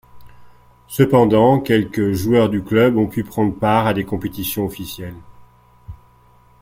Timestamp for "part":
3.53-3.85